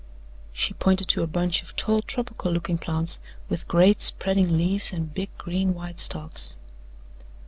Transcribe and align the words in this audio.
She 0.51 0.73
pointed 0.73 1.09
to 1.09 1.21
a 1.21 1.27
bunch 1.27 1.61
of 1.61 1.75
tall 1.75 2.01
tropical 2.01 2.51
looking 2.51 2.79
plants 2.79 3.19
with 3.49 3.67
great 3.67 4.01
spreading 4.01 4.57
leaves 4.57 4.91
and 4.91 5.13
big 5.13 5.29
green 5.37 5.75
white 5.75 5.99
stalks. 5.99 6.55